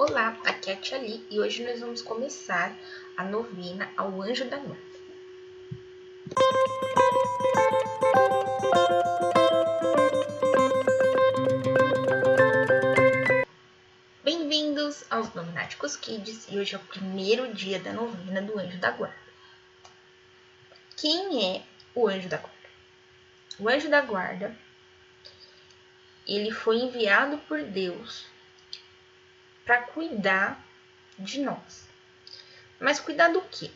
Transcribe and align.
Olá, 0.00 0.38
aqui 0.44 0.70
é 0.70 0.74
a 0.74 0.76
Tia 0.76 0.96
Li 0.96 1.26
e 1.28 1.40
hoje 1.40 1.64
nós 1.64 1.80
vamos 1.80 2.02
começar 2.02 2.72
a 3.16 3.24
novena 3.24 3.90
ao 3.96 4.22
Anjo 4.22 4.48
da 4.48 4.56
Guarda. 4.56 4.80
Bem-vindos 14.22 15.02
aos 15.10 15.34
Novenáticos 15.34 15.96
Kids 15.96 16.46
e 16.48 16.60
hoje 16.60 16.76
é 16.76 16.78
o 16.78 16.82
primeiro 16.82 17.52
dia 17.52 17.80
da 17.80 17.92
novena 17.92 18.40
do 18.40 18.56
Anjo 18.56 18.78
da 18.78 18.92
Guarda. 18.92 19.18
Quem 20.96 21.56
é 21.56 21.62
o 21.92 22.06
Anjo 22.06 22.28
da 22.28 22.36
Guarda? 22.36 22.68
O 23.58 23.68
Anjo 23.68 23.90
da 23.90 24.00
Guarda 24.00 24.56
ele 26.24 26.52
foi 26.52 26.76
enviado 26.76 27.36
por 27.48 27.60
Deus 27.64 28.37
para 29.68 29.82
cuidar 29.82 30.58
de 31.18 31.42
nós. 31.42 31.86
Mas 32.80 32.98
cuidar 32.98 33.28
do 33.28 33.42
quê? 33.42 33.70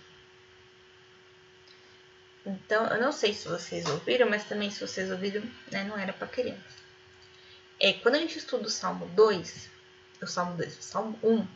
Então, 2.46 2.87
eu 2.87 2.98
não 2.98 3.12
sei 3.12 3.34
se 3.34 3.46
vocês 3.46 3.84
ouviram, 3.84 4.27
mas 4.27 4.45
também 4.45 4.70
se 4.70 4.80
vocês 4.80 5.10
ouviram, 5.10 5.42
né, 5.70 5.84
não 5.84 5.98
era 5.98 6.14
para 6.14 6.27
criança. 6.27 6.80
É, 7.78 7.92
quando 7.92 8.14
a 8.14 8.19
gente 8.19 8.38
estuda 8.38 8.69
o 8.69 8.70
Salmo 8.70 9.06
2, 9.09 9.69
o 10.23 10.27
Salmo 10.27 10.56
2, 10.56 10.78
o 10.78 10.83
Salmo 10.83 11.19
1, 11.23 11.47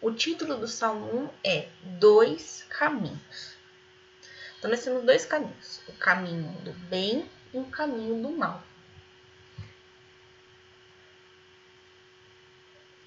o 0.00 0.12
título 0.12 0.56
do 0.56 0.68
Salmo 0.68 1.32
1 1.44 1.48
é 1.50 1.68
Dois 1.98 2.64
Caminhos. 2.68 3.56
Então, 4.58 4.70
nós 4.70 4.84
temos 4.84 5.04
dois 5.04 5.24
caminhos: 5.24 5.80
o 5.88 5.92
caminho 5.94 6.52
do 6.62 6.72
bem 6.88 7.28
e 7.52 7.58
o 7.58 7.64
caminho 7.64 8.22
do 8.22 8.30
mal. 8.30 8.62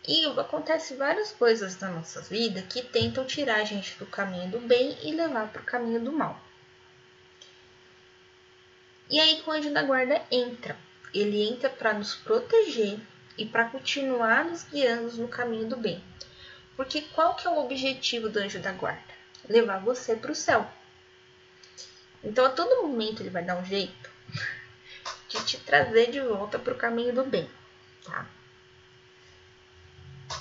E 0.06 0.26
acontece 0.26 0.96
várias 0.96 1.32
coisas 1.32 1.80
na 1.80 1.90
nossa 1.90 2.22
vida 2.22 2.62
que 2.64 2.82
tentam 2.82 3.26
tirar 3.26 3.62
a 3.62 3.64
gente 3.64 3.98
do 3.98 4.06
caminho 4.06 4.52
do 4.52 4.60
bem 4.60 4.98
e 5.02 5.14
levar 5.14 5.48
para 5.48 5.62
o 5.62 5.66
caminho 5.66 6.02
do 6.02 6.12
mal. 6.12 6.38
E 9.10 9.18
aí 9.20 9.42
que 9.42 9.50
o 9.50 9.54
anjo 9.54 9.72
da 9.72 9.84
guarda 9.84 10.22
entra. 10.30 10.76
Ele 11.14 11.48
entra 11.48 11.70
para 11.70 11.94
nos 11.94 12.16
proteger 12.16 13.00
e 13.38 13.46
para 13.46 13.70
continuar 13.70 14.44
nos 14.44 14.64
guiando 14.64 15.16
no 15.18 15.28
caminho 15.28 15.70
do 15.70 15.78
bem. 15.78 16.04
Porque 16.76 17.02
qual 17.14 17.36
que 17.36 17.48
é 17.48 17.50
o 17.50 17.64
objetivo 17.64 18.28
do 18.28 18.40
anjo 18.40 18.60
da 18.60 18.74
guarda? 18.74 19.14
Levar 19.48 19.80
você 19.80 20.16
para 20.16 20.32
o 20.32 20.36
céu. 20.36 20.70
Então 22.22 22.46
a 22.46 22.50
todo 22.50 22.82
momento 22.82 23.22
ele 23.22 23.30
vai 23.30 23.44
dar 23.44 23.56
um 23.56 23.66
jeito 23.66 24.10
de 25.30 25.46
te 25.46 25.58
trazer 25.60 26.12
de 26.12 26.20
volta 26.20 26.60
para 26.60 26.74
o 26.74 26.78
caminho 26.78 27.14
do 27.14 27.24
bem, 27.24 27.50
tá? 28.04 28.28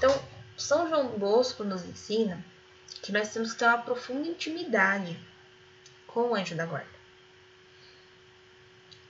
Então, 0.03 0.20
São 0.56 0.89
João 0.89 1.17
Bosco 1.17 1.62
nos 1.62 1.84
ensina 1.84 2.45
que 3.03 3.12
nós 3.12 3.33
temos 3.33 3.53
que 3.53 3.61
ter 3.61 3.67
uma 3.67 3.78
profunda 3.78 4.27
intimidade 4.27 5.17
com 6.08 6.22
o 6.22 6.34
anjo 6.34 6.56
da 6.56 6.67
guarda. 6.67 6.91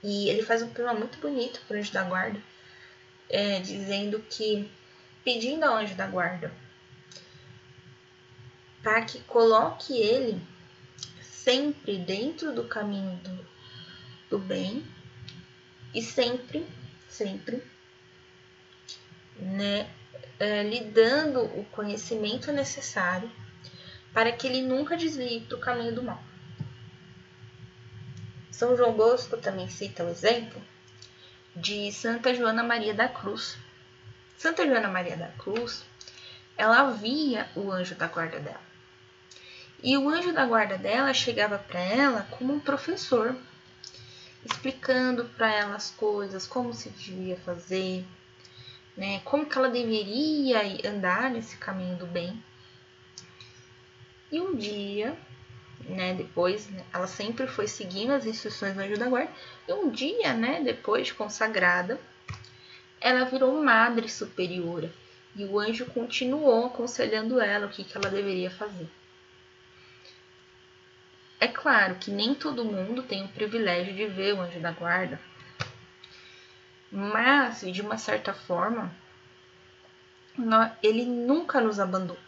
E 0.03 0.29
ele 0.29 0.43
faz 0.43 0.61
um 0.61 0.69
poema 0.69 0.93
muito 0.93 1.19
bonito 1.19 1.63
para 1.67 1.79
o 1.79 1.81
anjo 1.81 1.95
da 1.95 2.03
guarda, 2.03 2.39
é, 3.31 3.61
dizendo 3.61 4.23
que, 4.29 4.71
pedindo 5.25 5.65
ao 5.65 5.77
anjo 5.77 5.95
da 5.95 6.07
guarda 6.07 6.53
para 8.83 9.03
que 9.07 9.21
coloque 9.21 9.95
ele 9.95 10.43
sempre 11.23 11.97
dentro 11.97 12.55
do 12.55 12.65
caminho 12.65 13.17
do, 13.19 13.47
do 14.29 14.39
bem 14.39 14.87
e 15.95 16.03
sempre, 16.03 16.67
sempre, 17.09 17.63
né, 19.39 19.89
é, 20.43 20.65
lhe 20.65 20.81
dando 20.81 21.41
o 21.41 21.65
conhecimento 21.71 22.51
necessário 22.51 23.31
para 24.13 24.33
que 24.33 24.45
ele 24.45 24.61
nunca 24.61 24.97
desvie 24.97 25.41
para 25.43 25.57
o 25.57 25.61
caminho 25.61 25.95
do 25.95 26.03
mal. 26.03 26.21
São 28.51 28.77
João 28.77 28.93
Bosco 28.93 29.37
também 29.37 29.69
cita 29.69 30.03
o 30.03 30.09
exemplo 30.09 30.61
de 31.55 31.93
Santa 31.93 32.35
Joana 32.35 32.65
Maria 32.65 32.93
da 32.93 33.09
Cruz. 33.09 33.57
Santa 34.37 34.67
Joana 34.67 34.89
Maria 34.89 35.17
da 35.17 35.29
Cruz, 35.29 35.85
ela 36.59 36.91
via 36.91 37.49
o 37.55 37.71
anjo 37.71 37.95
da 37.95 38.09
guarda 38.09 38.41
dela. 38.41 38.61
E 39.81 39.97
o 39.97 40.09
anjo 40.09 40.33
da 40.33 40.45
guarda 40.45 40.77
dela 40.77 41.15
chegava 41.15 41.57
para 41.57 41.79
ela 41.79 42.27
como 42.33 42.53
um 42.53 42.59
professor, 42.59 43.37
explicando 44.45 45.25
para 45.37 45.53
ela 45.53 45.77
as 45.77 45.93
coisas, 45.93 46.49
como 46.49 46.75
se 46.75 46.91
devia 46.91 47.37
fazer, 47.37 48.05
né? 48.97 49.21
Como 49.25 49.47
que 49.47 49.57
ela 49.57 49.69
deveria 49.69 50.61
andar 50.89 51.31
nesse 51.31 51.57
caminho 51.57 51.97
do 51.97 52.07
bem. 52.07 52.43
E 54.31 54.41
um 54.41 54.55
dia, 54.55 55.17
né, 55.81 56.15
depois, 56.15 56.69
ela 56.93 57.07
sempre 57.07 57.47
foi 57.47 57.69
seguindo 57.69 58.13
as 58.13 58.25
instruções 58.25 58.75
do 58.75 58.81
anjo 58.81 58.99
da 58.99 59.09
guarda. 59.09 59.33
E 59.69 59.73
um 59.73 59.91
dia, 59.91 60.33
né, 60.33 60.61
depois 60.63 61.09
de 61.09 61.15
consagrada, 61.15 62.01
ela 63.01 63.25
virou 63.25 63.63
madre 63.63 64.09
superiora. 64.09 64.91
E 65.35 65.45
o 65.45 65.59
anjo 65.59 65.87
continuou 65.87 66.67
aconselhando 66.67 67.41
ela 67.41 67.67
o 67.67 67.71
que, 67.71 67.85
que 67.85 67.97
ela 67.97 68.09
deveria 68.09 68.51
fazer. 68.51 68.89
É 71.41 71.49
claro 71.49 71.97
que 71.97 72.11
nem 72.11 72.35
todo 72.35 72.65
mundo 72.65 73.03
tem 73.03 73.25
o 73.25 73.29
privilégio 73.29 73.93
de 73.95 74.07
ver 74.07 74.35
o 74.35 74.41
anjo 74.41 74.61
da 74.61 74.71
guarda, 74.71 75.19
mas, 76.93 77.61
de 77.61 77.81
uma 77.81 77.97
certa 77.97 78.35
forma, 78.35 78.95
ele 80.83 81.07
nunca 81.07 81.59
nos 81.59 81.81
abandonou. 81.81 82.19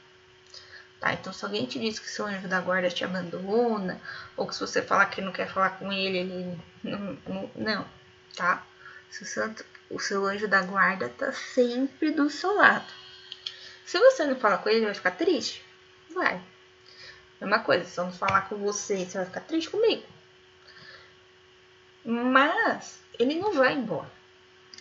Tá? 0.99 1.13
Então, 1.13 1.35
se 1.35 1.45
alguém 1.45 1.67
te 1.67 1.79
diz 1.79 1.99
que 1.99 2.09
seu 2.09 2.25
anjo 2.25 2.49
da 2.49 2.63
guarda 2.63 2.89
te 2.89 3.05
abandona, 3.05 4.01
ou 4.39 4.49
que 4.49 4.55
se 4.55 4.61
você 4.61 4.81
falar 4.81 5.05
que 5.07 5.21
não 5.21 5.33
quer 5.33 5.49
falar 5.53 5.79
com 5.79 5.93
ele, 5.93 6.17
ele 6.17 6.59
não, 6.83 7.51
não, 7.55 7.87
tá? 8.35 8.65
O 9.11 9.25
seu, 9.25 9.55
o 9.91 10.01
seu 10.01 10.25
anjo 10.25 10.49
da 10.49 10.63
guarda 10.63 11.11
tá 11.11 11.31
sempre 11.31 12.11
do 12.11 12.31
seu 12.31 12.55
lado. 12.55 12.91
Se 13.85 13.99
você 13.99 14.25
não 14.25 14.37
falar 14.37 14.59
com 14.59 14.71
ele, 14.71 14.79
ele 14.79 14.87
vai 14.87 14.95
ficar 14.95 15.11
triste? 15.11 15.63
Vai. 16.15 16.41
Mesma 17.39 17.59
coisa, 17.59 17.85
se 17.85 18.01
eu 18.01 18.05
não 18.05 18.13
falar 18.13 18.49
com 18.49 18.57
você, 18.57 19.05
você 19.05 19.19
vai 19.19 19.27
ficar 19.27 19.41
triste 19.41 19.69
comigo. 19.69 20.07
Mas 22.03 22.99
ele 23.19 23.35
não 23.35 23.53
vai 23.53 23.75
embora. 23.75 24.14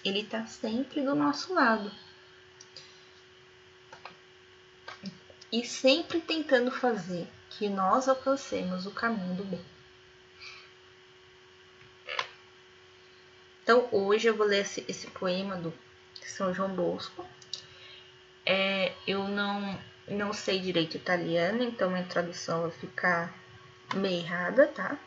Ele 0.03 0.19
está 0.19 0.45
sempre 0.45 1.01
do 1.01 1.15
nosso 1.15 1.53
lado. 1.53 1.91
E 5.51 5.65
sempre 5.65 6.19
tentando 6.19 6.71
fazer 6.71 7.27
que 7.51 7.69
nós 7.69 8.09
alcancemos 8.09 8.85
o 8.85 8.91
caminho 8.91 9.35
do 9.35 9.43
bem. 9.43 9.63
Então, 13.63 13.87
hoje 13.91 14.27
eu 14.27 14.35
vou 14.35 14.45
ler 14.45 14.61
esse, 14.61 14.83
esse 14.89 15.07
poema 15.07 15.55
do 15.55 15.73
São 16.21 16.53
João 16.53 16.75
Bosco. 16.75 17.25
É, 18.45 18.91
eu 19.07 19.25
não, 19.29 19.79
não 20.05 20.33
sei 20.33 20.59
direito 20.59 20.97
italiano, 20.97 21.63
então 21.63 21.89
minha 21.89 22.03
tradução 22.03 22.63
vai 22.63 22.71
ficar 22.71 23.33
meio 23.95 24.19
errada, 24.19 24.67
tá? 24.67 24.97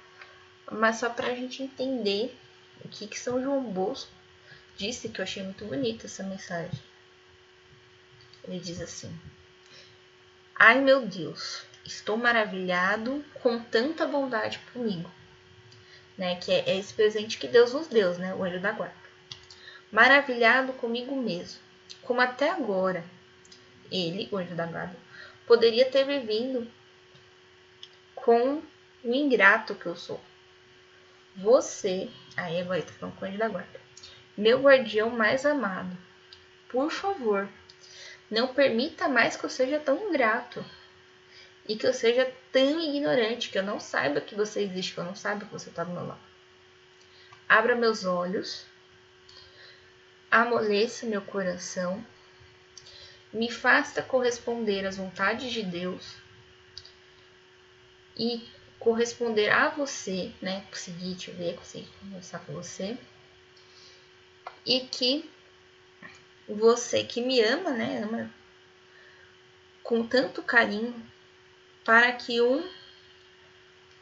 Mas 0.72 0.96
só 0.96 1.10
para 1.10 1.26
a 1.26 1.34
gente 1.34 1.62
entender 1.62 2.34
o 2.82 2.88
que, 2.88 3.06
que 3.06 3.18
São 3.18 3.42
João 3.42 3.62
Bosco 3.62 4.15
disse 4.76 5.08
que 5.08 5.20
eu 5.20 5.24
achei 5.24 5.42
muito 5.42 5.64
bonita 5.64 6.06
essa 6.06 6.22
mensagem. 6.22 6.78
Ele 8.44 8.60
diz 8.60 8.80
assim: 8.80 9.12
Ai 10.54 10.80
meu 10.80 11.04
Deus, 11.06 11.64
estou 11.84 12.16
maravilhado 12.16 13.24
com 13.42 13.58
tanta 13.58 14.06
bondade 14.06 14.58
comigo. 14.72 15.10
Né, 16.16 16.36
que 16.36 16.50
é, 16.50 16.70
é 16.70 16.78
esse 16.78 16.94
presente 16.94 17.36
que 17.36 17.46
Deus 17.46 17.74
nos 17.74 17.88
deu, 17.88 18.16
né, 18.18 18.32
o 18.32 18.38
olho 18.38 18.58
da 18.58 18.72
guarda. 18.72 18.94
Maravilhado 19.92 20.72
comigo 20.72 21.14
mesmo, 21.14 21.60
como 22.00 22.22
até 22.22 22.50
agora 22.50 23.04
ele, 23.92 24.26
o 24.32 24.38
anjo 24.38 24.54
da 24.54 24.64
guarda, 24.64 24.96
poderia 25.46 25.90
ter 25.90 26.04
vivido 26.04 26.66
com 28.14 28.62
o 29.04 29.14
ingrato 29.14 29.74
que 29.74 29.84
eu 29.84 29.94
sou. 29.94 30.18
Você, 31.36 32.08
aí 32.34 32.62
agora 32.62 32.80
tá 32.80 32.92
falando 32.94 33.16
com 33.16 33.26
o 33.26 33.28
anjo 33.28 33.38
da 33.38 33.48
guarda, 33.48 33.85
meu 34.36 34.60
guardião 34.60 35.08
mais 35.10 35.46
amado, 35.46 35.96
por 36.68 36.90
favor, 36.90 37.48
não 38.30 38.52
permita 38.52 39.08
mais 39.08 39.36
que 39.36 39.44
eu 39.44 39.50
seja 39.50 39.78
tão 39.78 40.10
ingrato 40.10 40.64
e 41.66 41.76
que 41.76 41.86
eu 41.86 41.94
seja 41.94 42.30
tão 42.52 42.80
ignorante 42.80 43.48
que 43.48 43.58
eu 43.58 43.62
não 43.62 43.80
saiba 43.80 44.20
que 44.20 44.34
você 44.34 44.60
existe, 44.62 44.94
que 44.94 45.00
eu 45.00 45.04
não 45.04 45.14
saiba 45.14 45.46
que 45.46 45.52
você 45.52 45.70
está 45.70 45.84
do 45.84 45.92
meu 45.92 46.06
lado. 46.06 46.20
Abra 47.48 47.74
meus 47.74 48.04
olhos, 48.04 48.66
amoleça 50.30 51.06
meu 51.06 51.22
coração, 51.22 52.04
me 53.32 53.50
faça 53.50 54.02
corresponder 54.02 54.84
às 54.84 54.96
vontades 54.96 55.52
de 55.52 55.62
Deus 55.62 56.16
e 58.16 58.46
corresponder 58.78 59.50
a 59.50 59.68
você, 59.68 60.32
né? 60.42 60.64
Conseguir 60.70 61.14
te 61.14 61.30
ver, 61.30 61.56
conseguir 61.56 61.88
conversar 62.00 62.40
com 62.40 62.52
você 62.52 62.98
e 64.66 64.80
que 64.80 65.30
você 66.48 67.04
que 67.04 67.22
me 67.22 67.40
ama, 67.40 67.70
né, 67.70 68.02
ama 68.02 68.30
com 69.82 70.04
tanto 70.06 70.42
carinho 70.42 70.94
para 71.84 72.10
que 72.12 72.40
um 72.40 72.68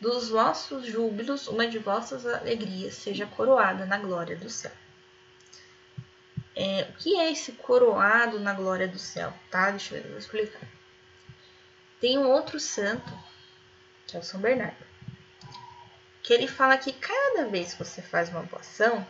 dos 0.00 0.30
vossos 0.30 0.86
júbilos, 0.86 1.46
uma 1.46 1.66
de 1.66 1.78
vossas 1.78 2.26
alegrias, 2.26 2.94
seja 2.94 3.26
coroada 3.26 3.84
na 3.84 3.98
glória 3.98 4.36
do 4.36 4.48
céu. 4.48 4.72
É, 6.56 6.88
o 6.88 6.92
que 6.94 7.18
é 7.18 7.30
esse 7.30 7.52
coroado 7.52 8.38
na 8.38 8.54
glória 8.54 8.88
do 8.88 8.98
céu? 8.98 9.32
Tá? 9.50 9.70
Deixa 9.70 9.96
eu 9.96 10.18
explicar. 10.18 10.66
Tem 12.00 12.18
um 12.18 12.28
outro 12.28 12.60
santo, 12.60 13.12
que 14.06 14.16
é 14.16 14.20
o 14.20 14.22
São 14.22 14.40
Bernardo, 14.40 14.84
que 16.22 16.32
ele 16.32 16.48
fala 16.48 16.78
que 16.78 16.92
cada 16.92 17.46
vez 17.48 17.72
que 17.72 17.84
você 17.84 18.00
faz 18.00 18.28
uma 18.28 18.42
boa 18.42 18.60
ação, 18.60 19.06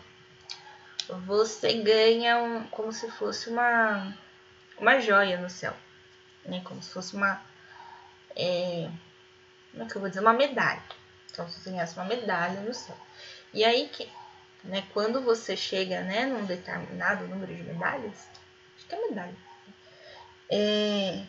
você 1.08 1.74
ganha 1.74 2.38
um, 2.38 2.66
como 2.68 2.92
se 2.92 3.10
fosse 3.10 3.50
uma, 3.50 4.16
uma 4.78 4.98
joia 5.00 5.38
no 5.38 5.50
céu, 5.50 5.74
né? 6.44 6.62
Como 6.64 6.82
se 6.82 6.90
fosse 6.90 7.14
uma, 7.14 7.40
é, 8.34 8.90
como 9.70 9.84
é 9.84 9.86
que 9.86 9.96
eu 9.96 10.00
vou 10.00 10.08
dizer, 10.08 10.20
uma 10.20 10.32
medalha. 10.32 10.82
Então 11.30 11.46
você 11.46 11.70
ganhasse 11.70 11.96
uma 11.96 12.06
medalha 12.06 12.60
no 12.60 12.72
céu. 12.72 12.96
E 13.52 13.64
aí 13.64 13.88
que, 13.88 14.10
né? 14.62 14.84
Quando 14.92 15.20
você 15.20 15.56
chega, 15.56 16.00
né, 16.02 16.26
num 16.26 16.44
determinado 16.46 17.26
número 17.26 17.54
de 17.54 17.62
medalhas, 17.62 18.28
acho 18.76 18.86
que 18.86 18.94
é 18.94 19.08
medalha, 19.08 19.36
é, 20.50 21.24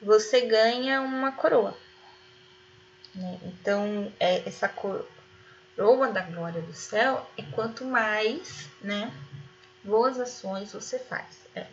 você 0.00 0.42
ganha 0.42 1.00
uma 1.02 1.32
coroa. 1.32 1.76
Né? 3.14 3.38
Então, 3.44 4.12
é, 4.18 4.48
essa 4.48 4.68
coroa 4.68 5.13
da 5.76 6.22
glória 6.22 6.62
do 6.62 6.72
céu 6.72 7.28
é 7.36 7.42
quanto 7.52 7.84
mais, 7.84 8.68
né, 8.80 9.12
boas 9.82 10.18
ações 10.20 10.72
você 10.72 10.98
faz. 10.98 11.40
É. 11.54 11.66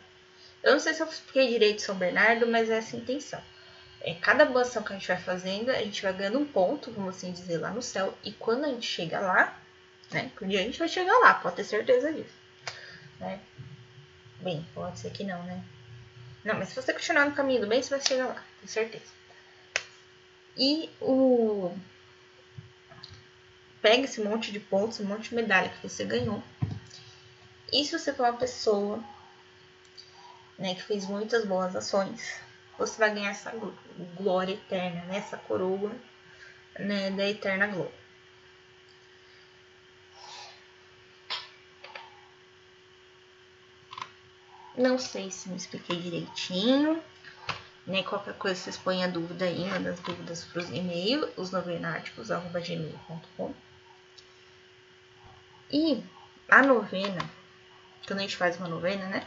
Eu 0.64 0.74
não 0.74 0.80
sei 0.80 0.94
se 0.94 1.02
eu 1.02 1.08
expliquei 1.08 1.48
direito 1.50 1.82
São 1.82 1.96
Bernardo, 1.96 2.48
mas 2.48 2.70
é 2.70 2.78
essa 2.78 2.96
a 2.96 3.00
intenção. 3.00 3.42
É, 4.02 4.16
cada 4.16 4.46
boa 4.46 4.64
ação 4.64 4.82
que 4.82 4.94
a 4.94 4.96
gente 4.96 5.08
vai 5.08 5.18
fazendo, 5.18 5.70
a 5.70 5.76
gente 5.76 6.02
vai 6.02 6.14
ganhando 6.14 6.40
um 6.40 6.46
ponto, 6.46 6.92
vamos 6.92 7.16
assim 7.16 7.32
dizer, 7.32 7.58
lá 7.58 7.70
no 7.70 7.82
céu. 7.82 8.18
E 8.24 8.32
quando 8.32 8.66
a 8.66 8.70
gente 8.70 8.88
chega 8.88 9.20
lá, 9.20 9.56
né? 10.12 10.32
Um 10.42 10.48
dia 10.48 10.60
a 10.60 10.64
gente 10.64 10.80
vai 10.80 10.88
chegar 10.88 11.18
lá, 11.20 11.36
pode 11.36 11.56
ter 11.58 11.64
certeza 11.64 12.12
disso. 12.12 12.34
Né? 13.20 13.40
Bem, 14.40 14.66
pode 14.74 15.00
ser 15.00 15.12
que 15.12 15.24
não, 15.24 15.42
né? 15.44 15.64
Não, 16.44 16.56
mas 16.56 16.70
se 16.70 16.76
você 16.76 16.92
continuar 16.92 17.26
no 17.26 17.36
caminho 17.36 17.62
do 17.62 17.68
bem, 17.68 17.82
você 17.82 17.92
vai 17.92 18.06
chegar 18.06 18.26
lá, 18.26 18.44
tenho 18.60 18.68
certeza. 18.68 19.22
E 20.58 20.90
o. 21.00 21.76
Pega 23.82 24.04
esse 24.04 24.22
monte 24.22 24.52
de 24.52 24.60
pontos, 24.60 25.00
um 25.00 25.06
monte 25.06 25.30
de 25.30 25.36
medalha 25.36 25.70
que 25.70 25.88
você 25.88 26.06
ganhou. 26.06 26.42
E 27.74 27.84
se 27.84 27.98
você 27.98 28.14
for 28.14 28.24
uma 28.24 28.38
pessoa 28.38 29.04
né, 30.58 30.76
que 30.76 30.84
fez 30.84 31.08
muitas 31.08 31.46
boas 31.46 31.76
ações, 31.76 32.36
você 32.78 33.00
vai 33.00 33.14
ganhar 33.14 33.32
essa 33.32 33.52
glória 34.16 34.54
eterna, 34.54 35.04
né, 35.06 35.18
essa 35.18 35.38
coroa 35.38 35.92
né, 36.78 37.10
da 37.12 37.28
eterna 37.28 37.68
glória. 37.68 38.02
Não 44.78 44.98
sei 44.98 45.30
se 45.32 45.50
me 45.50 45.58
expliquei 45.58 46.00
direitinho. 46.00 47.04
Né? 47.86 48.04
Qualquer 48.04 48.36
coisa 48.36 48.58
vocês 48.60 48.78
põem 48.78 49.04
a 49.04 49.08
dúvida 49.08 49.46
aí, 49.46 49.66
manda 49.66 49.92
as 49.92 50.00
dúvidas 50.00 50.46
para 50.46 50.62
os 50.62 50.70
e-mails, 50.70 51.30
os 51.36 51.52
novenáticos.gmail.com. 51.52 53.54
E 55.72 56.04
a 56.50 56.62
novena, 56.62 57.30
quando 58.06 58.20
a 58.20 58.22
gente 58.24 58.36
faz 58.36 58.58
uma 58.58 58.68
novena, 58.68 59.06
né? 59.08 59.26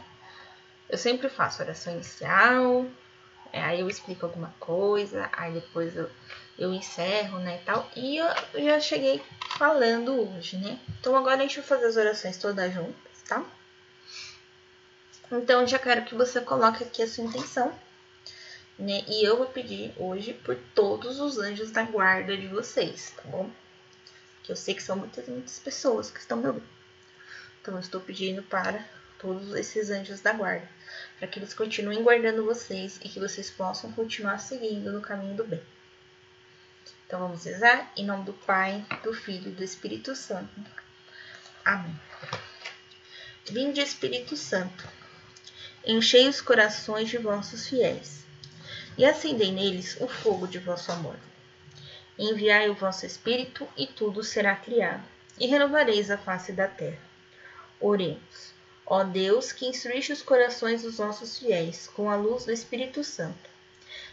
Eu 0.87 0.97
sempre 0.97 1.27
faço 1.27 1.63
oração 1.63 1.93
inicial, 1.93 2.85
é, 3.51 3.61
aí 3.61 3.79
eu 3.79 3.89
explico 3.89 4.25
alguma 4.25 4.53
coisa, 4.59 5.29
aí 5.31 5.53
depois 5.53 5.95
eu, 5.95 6.09
eu 6.59 6.73
encerro, 6.73 7.39
né, 7.39 7.61
tal. 7.65 7.89
E 7.95 8.17
eu 8.17 8.27
já 8.63 8.79
cheguei 8.79 9.23
falando 9.57 10.11
hoje, 10.13 10.57
né? 10.57 10.79
Então 10.99 11.15
agora 11.15 11.37
a 11.37 11.41
gente 11.41 11.59
vai 11.59 11.67
fazer 11.67 11.85
as 11.85 11.95
orações 11.95 12.37
todas 12.37 12.73
juntas, 12.73 13.21
tá? 13.27 13.43
Então, 15.31 15.65
já 15.65 15.79
quero 15.79 16.05
que 16.05 16.13
você 16.13 16.39
coloque 16.39 16.83
aqui 16.83 17.01
a 17.01 17.07
sua 17.07 17.23
intenção, 17.23 17.73
né? 18.77 19.03
E 19.07 19.25
eu 19.25 19.37
vou 19.37 19.47
pedir 19.47 19.91
hoje 19.97 20.33
por 20.33 20.55
todos 20.75 21.19
os 21.19 21.39
anjos 21.39 21.71
da 21.71 21.83
guarda 21.83 22.37
de 22.37 22.47
vocês, 22.47 23.13
tá 23.15 23.23
bom? 23.25 23.49
Que 24.45 24.51
eu 24.51 24.55
sei 24.55 24.75
que 24.75 24.83
são 24.83 24.95
muitas, 24.95 25.27
muitas 25.27 25.59
pessoas 25.59 26.11
que 26.11 26.19
estão 26.19 26.37
me 26.37 26.47
ouvindo. 26.47 26.67
Então, 27.61 27.73
eu 27.73 27.79
estou 27.79 27.99
pedindo 27.99 28.43
para 28.43 28.87
todos 29.17 29.53
esses 29.55 29.89
anjos 29.89 30.21
da 30.21 30.33
guarda, 30.33 30.69
para 31.17 31.27
que 31.27 31.39
eles 31.39 31.53
continuem 31.53 32.03
guardando 32.03 32.45
vocês 32.45 32.99
e 33.03 33.09
que 33.09 33.19
vocês 33.19 33.49
possam 33.49 33.91
continuar 33.91 34.37
seguindo 34.37 34.91
no 34.91 35.01
caminho 35.01 35.35
do 35.35 35.43
bem. 35.43 35.63
Então, 37.07 37.19
vamos 37.19 37.43
rezar 37.43 37.91
em 37.97 38.05
nome 38.05 38.23
do 38.23 38.33
Pai, 38.33 38.85
do 39.03 39.13
Filho 39.13 39.49
e 39.49 39.55
do 39.55 39.63
Espírito 39.63 40.15
Santo. 40.15 40.49
Amém. 41.63 41.99
Vinde, 43.49 43.81
Espírito 43.81 44.37
Santo 44.37 44.87
enchei 45.85 46.27
os 46.27 46.41
corações 46.41 47.09
de 47.09 47.17
vossos 47.17 47.67
fiéis, 47.67 48.25
e 48.97 49.05
acendei 49.05 49.51
neles 49.51 49.97
o 49.99 50.07
fogo 50.07 50.47
de 50.47 50.57
vosso 50.57 50.91
amor. 50.91 51.15
Enviai 52.17 52.69
o 52.69 52.73
vosso 52.73 53.05
Espírito, 53.05 53.67
e 53.75 53.85
tudo 53.87 54.23
será 54.23 54.55
criado, 54.55 55.03
e 55.39 55.47
renovareis 55.47 56.09
a 56.09 56.17
face 56.17 56.53
da 56.53 56.67
terra. 56.67 57.01
Oremos. 57.79 58.53
Ó 58.85 59.03
Deus, 59.03 59.51
que 59.51 59.65
instruíste 59.65 60.13
os 60.13 60.21
corações 60.21 60.83
dos 60.83 60.99
nossos 60.99 61.39
fiéis 61.39 61.87
com 61.87 62.09
a 62.09 62.15
luz 62.15 62.45
do 62.45 62.51
Espírito 62.51 63.03
Santo, 63.03 63.49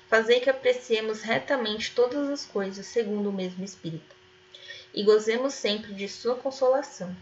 fazei 0.09 0.41
que 0.41 0.51
apreciemos 0.51 1.21
retamente 1.21 1.95
todas 1.95 2.29
as 2.29 2.45
coisas 2.47 2.87
segundo 2.87 3.29
o 3.29 3.33
mesmo 3.33 3.63
Espírito, 3.63 4.17
e 4.93 5.05
gozemos 5.05 5.55
sempre 5.55 5.95
de 5.95 6.09
Sua 6.09 6.35
consolação. 6.35 7.15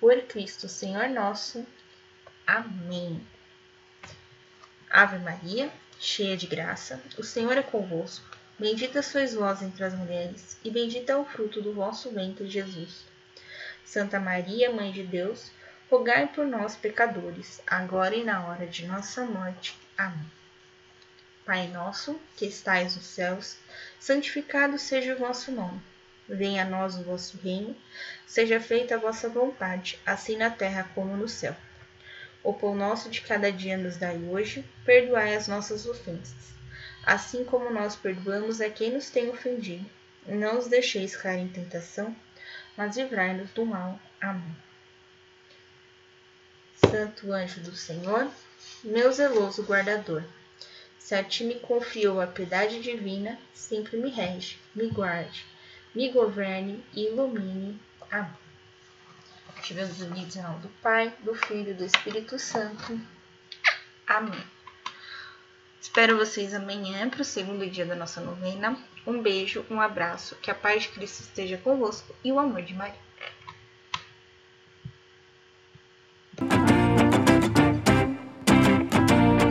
Por 0.00 0.20
Cristo, 0.22 0.68
Senhor 0.68 1.08
nosso. 1.08 1.66
Amém. 2.46 3.24
Ave 4.88 5.18
Maria, 5.18 5.72
cheia 5.98 6.36
de 6.36 6.46
graça, 6.46 7.02
o 7.18 7.22
Senhor 7.22 7.56
é 7.56 7.62
convosco. 7.62 8.41
Bendita 8.58 9.02
sois 9.02 9.34
vós 9.34 9.62
entre 9.62 9.82
as 9.82 9.94
mulheres, 9.94 10.56
e 10.62 10.70
bendito 10.70 11.10
é 11.10 11.16
o 11.16 11.24
fruto 11.24 11.60
do 11.60 11.72
vosso 11.72 12.10
ventre, 12.10 12.48
Jesus. 12.48 13.04
Santa 13.84 14.20
Maria, 14.20 14.70
Mãe 14.72 14.92
de 14.92 15.02
Deus, 15.02 15.50
rogai 15.90 16.26
por 16.28 16.46
nós, 16.46 16.76
pecadores, 16.76 17.60
agora 17.66 18.14
e 18.14 18.22
na 18.22 18.46
hora 18.46 18.66
de 18.66 18.86
nossa 18.86 19.24
morte. 19.24 19.76
Amém. 19.98 20.30
Pai 21.44 21.66
nosso, 21.66 22.20
que 22.36 22.46
estais 22.46 22.94
nos 22.94 23.04
céus, 23.04 23.56
santificado 23.98 24.78
seja 24.78 25.14
o 25.14 25.18
vosso 25.18 25.50
nome. 25.50 25.82
Venha 26.28 26.62
a 26.62 26.64
nós 26.64 26.94
o 26.94 27.02
vosso 27.02 27.36
reino, 27.38 27.76
seja 28.26 28.60
feita 28.60 28.94
a 28.94 28.98
vossa 28.98 29.28
vontade, 29.28 29.98
assim 30.06 30.36
na 30.36 30.50
terra 30.50 30.88
como 30.94 31.16
no 31.16 31.28
céu. 31.28 31.56
O 32.44 32.54
pão 32.54 32.74
nosso 32.74 33.10
de 33.10 33.20
cada 33.20 33.50
dia 33.50 33.76
nos 33.76 33.96
dai 33.96 34.16
hoje, 34.16 34.64
perdoai 34.84 35.34
as 35.34 35.48
nossas 35.48 35.84
ofensas, 35.84 36.54
assim 37.04 37.44
como 37.44 37.70
nós 37.70 37.96
perdoamos 37.96 38.60
a 38.60 38.70
quem 38.70 38.92
nos 38.92 39.10
tem 39.10 39.28
ofendido. 39.28 39.84
Não 40.26 40.58
os 40.58 40.68
deixeis 40.68 41.16
cair 41.16 41.40
em 41.40 41.48
tentação, 41.48 42.14
mas 42.76 42.96
livrai-nos 42.96 43.50
do 43.50 43.66
mal. 43.66 43.98
Amém. 44.20 44.56
Santo 46.88 47.32
anjo 47.32 47.60
do 47.60 47.74
Senhor, 47.74 48.30
meu 48.84 49.12
zeloso 49.12 49.62
guardador, 49.62 50.22
se 50.98 51.14
a 51.14 51.24
ti 51.24 51.44
me 51.44 51.56
confiou 51.56 52.20
a 52.20 52.26
piedade 52.26 52.80
divina, 52.80 53.38
sempre 53.52 53.96
me 53.96 54.08
rege, 54.08 54.58
me 54.74 54.88
guarde, 54.88 55.44
me 55.94 56.10
governe 56.10 56.84
e 56.94 57.08
ilumine. 57.08 57.80
Amém. 58.10 58.32
Estivemos 59.58 60.00
unidos 60.00 60.36
em 60.36 60.42
nome 60.42 60.60
do 60.60 60.68
Pai, 60.80 61.12
do 61.20 61.34
Filho 61.34 61.70
e 61.70 61.74
do 61.74 61.84
Espírito 61.84 62.38
Santo. 62.38 63.00
Amém. 64.06 64.42
Espero 65.82 66.16
vocês 66.16 66.54
amanhã 66.54 67.10
para 67.10 67.22
o 67.22 67.24
segundo 67.24 67.68
dia 67.68 67.84
da 67.84 67.96
nossa 67.96 68.20
novena. 68.20 68.78
Um 69.04 69.20
beijo, 69.20 69.66
um 69.68 69.80
abraço, 69.80 70.36
que 70.36 70.48
a 70.48 70.54
paz 70.54 70.84
de 70.84 70.90
Cristo 70.90 71.22
esteja 71.22 71.58
convosco 71.58 72.14
e 72.22 72.30
o 72.30 72.38
amor 72.38 72.62
de 72.62 72.72
Maria. 72.72 72.94